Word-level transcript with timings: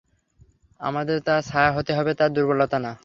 আমাদের 0.79 1.17
তার 1.21 1.41
ছায়া 1.43 1.71
হতে 1.71 1.91
হবে, 1.93 2.11
তার 2.13 2.29
দূর্বলতা 2.33 2.77
না। 2.79 2.91